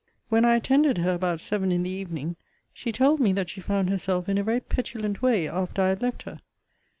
When 0.29 0.45
I 0.45 0.55
attended 0.55 0.97
her 0.97 1.13
about 1.13 1.41
seven 1.41 1.71
in 1.71 1.83
the 1.83 1.89
evening, 1.91 2.35
she 2.73 2.91
told 2.91 3.19
me 3.19 3.33
that 3.33 3.51
she 3.51 3.61
found 3.61 3.91
herself 3.91 4.27
in 4.27 4.39
a 4.39 4.43
very 4.43 4.59
petulant 4.59 5.21
way 5.21 5.47
after 5.47 5.79
I 5.83 5.89
had 5.89 6.01
left 6.01 6.23
her. 6.23 6.39